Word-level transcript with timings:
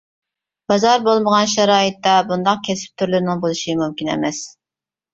بازار 0.71 1.03
بولمىغان 1.07 1.51
شارائىتتا 1.53 2.15
بۇنداق 2.33 2.65
كەسىپ 2.71 2.97
تۈرلىرىنىڭ 2.99 3.47
بولۇشى 3.47 3.81
مۇمكىن 3.85 4.15
ئەمەس. 4.19 4.45